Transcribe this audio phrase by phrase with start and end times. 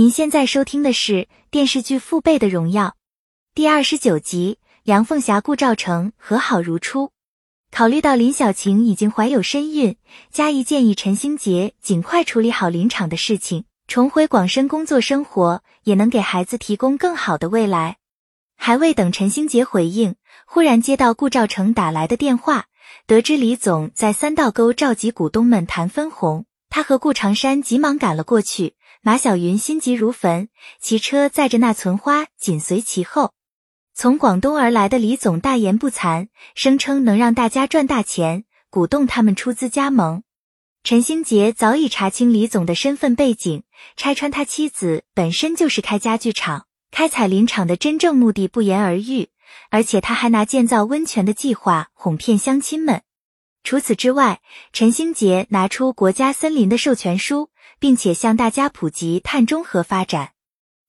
[0.00, 2.86] 您现在收听的是电视剧《父辈的荣耀》
[3.54, 7.10] 第二十九集，梁凤霞顾兆成和好如初。
[7.70, 9.98] 考虑到林小晴已经怀有身孕，
[10.32, 17.98] 嘉怡建议陈星杰尽快处理好林场的事情，重回广深工作生活，也能给孩子提供更好的未来。
[18.56, 20.14] 还未等陈星杰回应，
[20.46, 22.68] 忽然接到顾兆成打来的电话，
[23.06, 28.72] 得知李总在三道沟召集股东们谈分红，他和顾长山急忙赶了过去。
[29.02, 33.32] 马小云心急如焚，骑车载着那存花紧随其后。
[33.94, 40.22] 从广东而来的李总大言不惭，声称能让大家赚大钱，鼓动他们出资加盟。
[40.84, 43.62] 陈兴杰早已查清李总的身份背景，
[43.96, 49.30] 拆穿他妻子本身就是开家具厂、开彩林厂的真正目的不言而喻，
[49.70, 53.00] 而且他还拿建造温泉的计划哄骗乡亲们。
[53.62, 54.40] 除此之外，
[54.72, 60.30] 陈兴杰拿出国家森林的授权书，并且向大家普及碳中和发展。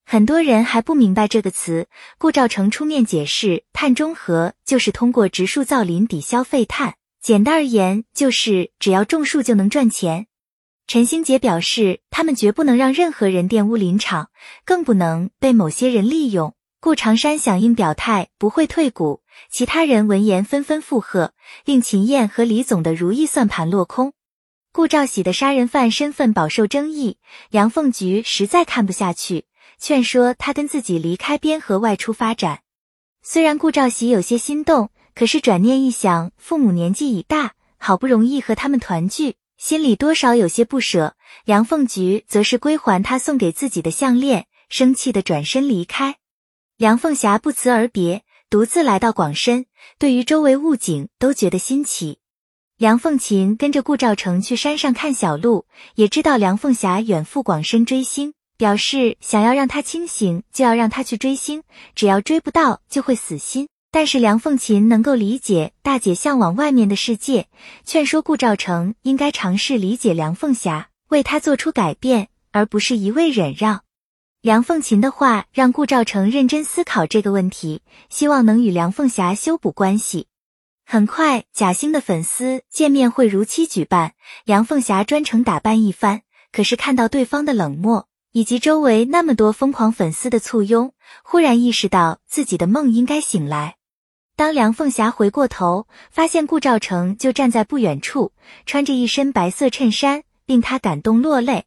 [0.05, 6.95] 很多人还不明白这个词，顾兆成出面解释，碳中和就是通过植树造林抵消废碳。
[7.21, 10.27] 简单而言，就是只要种树就能赚钱。
[10.87, 14.29] 陈兴杰表示，他们绝不能让任何人玷污林场，
[14.65, 16.55] 更不能被某些人利用。
[16.81, 19.21] 顾长山响应表态，不会退股。
[19.49, 21.33] 其他人闻言纷纷附和，
[21.63, 24.13] 令秦燕和李总的如意算盘落空。
[24.73, 27.17] 顾兆喜的杀人犯身份饱受争议，
[27.49, 29.43] 梁凤菊实在看不下去，
[29.77, 32.61] 劝说他跟自己离开边河外出发展。
[33.21, 41.15] 虽然顾兆喜有些心动，可是转念一想，父母年纪已大，好不容易和他们团聚，心里多少有些不舍。
[41.43, 46.15] 梁凤菊则是归还他送给自己的项链，生气的转身离开。
[46.77, 48.23] 梁凤霞不辞而别。
[48.49, 49.65] 独自来到广深，
[49.97, 52.19] 对于周围物景都觉得新奇。
[52.81, 61.61] 梁凤琴跟着顾兆成去山上看小鹿，也知道梁凤霞远赴广深追星，表示想要让他清醒，就要让他去追星，
[61.93, 63.67] 只要追不到就会死心。
[63.91, 67.45] 但是梁凤琴能够理解大姐向往外面的世界，
[67.85, 73.81] 劝说顾兆成应该尝试理解梁凤霞，为她做出改变，而不是一味忍让。
[74.41, 80.25] 梁凤琴的话让顾兆成认真思考这个问题，希望能与梁凤霞修补关系。
[80.91, 84.11] 很快，贾星的粉丝见面会如期举办，
[84.43, 86.23] 梁凤霞专程打扮一番。
[86.51, 90.91] 可是看到对方的冷漠，以及周围那么多疯狂粉丝的簇拥，
[91.23, 93.77] 忽然意识到自己的梦应该醒来。
[94.35, 98.33] 当梁凤霞回过头，发现顾兆成就站在不远处，
[98.65, 101.63] 穿着一身白色衬衫，令她感动落泪。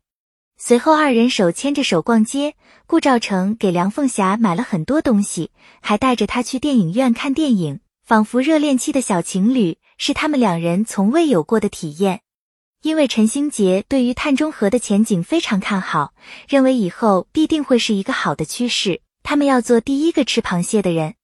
[0.59, 2.56] 随后，二人手牵着手逛街。
[2.87, 12.20] 顾兆成给梁凤霞买了很多东西，还带着她去电影院看电影，仿佛热恋期的小情侣，是他们两人从未有过的体验。
[12.82, 16.12] 因为陈星杰对于碳中和的前景非常看好，
[16.47, 21.14] 认为以后必定会是一个好的趋势，他们要做第一个吃螃蟹的人。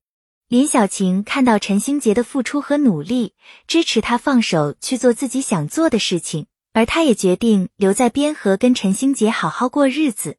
[0.48, 3.34] 林小晴看到陈星杰的付出和努力，
[3.66, 6.46] 支持他放手去做自己想做的事情。
[6.72, 10.38] 而他也决定留在边河，跟陈星杰好好过日子。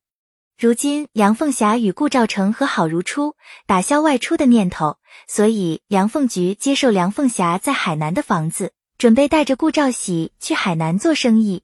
[0.61, 3.35] 如今，梁凤霞与顾兆成和好如初，
[3.65, 11.63] 打消外出的念头，所以梁凤菊接受梁凤霞在海南的房子，准备带着顾兆喜去海南做生意。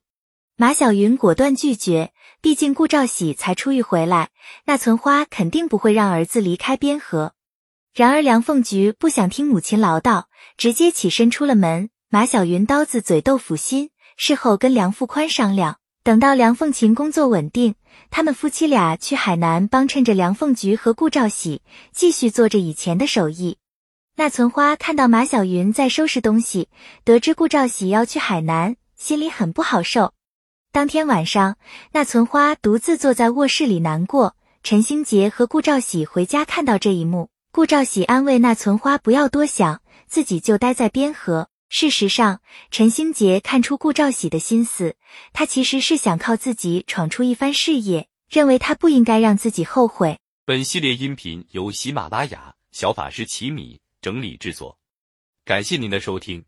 [0.55, 4.29] 马小云果断拒绝，毕竟顾兆喜才出狱回来，
[4.65, 7.33] 那存花肯定不会让儿子离开边河。
[7.93, 10.23] 然而，梁凤菊不想听母亲唠叨，
[10.57, 11.91] 直接起身出了门。
[12.09, 13.91] 马小云刀子嘴豆腐心。
[14.19, 17.75] 事后跟梁富宽商量，等到梁凤琴工作稳定，
[18.09, 23.57] 他们夫妻俩去海南帮衬着梁凤菊和顾兆喜，继续做着以前的手艺。
[24.15, 26.69] 那存花看到马小云在收拾东西，
[27.03, 30.13] 得知顾兆喜要去海南，心里很不好受。
[30.71, 31.57] 当天晚上，
[31.91, 34.37] 那存花独自坐在卧室里难过。
[34.63, 41.49] 陈星杰和顾兆喜回家看到这一幕，顾兆喜安慰那存花不要多想，自己就待在边河。
[41.69, 42.41] 事实上，
[42.71, 44.95] 陈星杰看出顾兆喜的心思，
[45.33, 50.19] 他其实是想靠自己闯出一番事业，认为他不应该让自己后悔。
[50.45, 54.79] 本系列音频由喜马拉雅小法师奇米整理制作，
[55.43, 56.43] 感谢您的收听。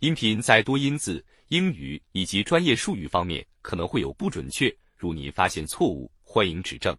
[0.00, 6.94] 音频在多音字、英语以及专业术语方面可能会有不准确，如您发现错误，欢迎指正。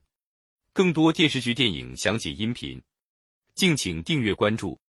[0.74, 2.81] 更多电视剧、电影详解音频，
[3.53, 4.80] 敬请订阅关注。